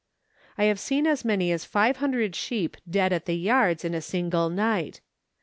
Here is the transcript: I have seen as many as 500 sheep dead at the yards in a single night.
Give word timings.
I 0.57 0.63
have 0.63 0.79
seen 0.79 1.05
as 1.05 1.23
many 1.23 1.51
as 1.51 1.63
500 1.63 2.35
sheep 2.35 2.75
dead 2.89 3.13
at 3.13 3.25
the 3.27 3.37
yards 3.37 3.85
in 3.85 3.93
a 3.93 4.01
single 4.01 4.49
night. 4.49 4.99